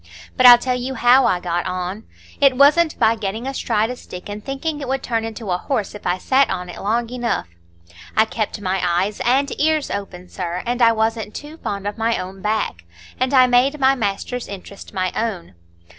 "But 0.35 0.47
I'll 0.47 0.57
tell 0.57 0.75
you 0.75 0.95
how 0.95 1.27
I 1.27 1.39
got 1.39 1.67
on. 1.67 2.05
It 2.41 2.57
wasn't 2.57 2.97
by 2.97 3.13
getting 3.15 3.45
astride 3.45 3.91
a 3.91 3.95
stick 3.95 4.29
and 4.29 4.43
thinking 4.43 4.81
it 4.81 4.87
would 4.87 5.03
turn 5.03 5.23
into 5.23 5.51
a 5.51 5.59
horse 5.59 5.93
if 5.93 6.07
I 6.07 6.17
sat 6.17 6.49
on 6.49 6.69
it 6.69 6.79
long 6.81 7.07
enough. 7.11 7.47
I 8.17 8.25
kept 8.25 8.59
my 8.61 8.81
eyes 8.83 9.21
and 9.23 9.51
ears 9.61 9.91
open, 9.91 10.27
sir, 10.27 10.63
and 10.65 10.81
I 10.81 10.91
wasn't 10.91 11.35
too 11.35 11.57
fond 11.57 11.85
of 11.85 11.99
my 11.99 12.17
own 12.17 12.41
back, 12.41 12.83
and 13.19 13.31
I 13.31 13.45
made 13.45 13.79
my 13.79 13.93
master's 13.93 14.47
interest 14.47 14.91
my 14.91 15.11
own. 15.15 15.53